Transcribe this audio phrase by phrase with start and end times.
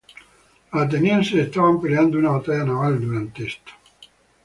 [0.73, 3.71] Los atenienses estaban peleando una batalla naval durante esto".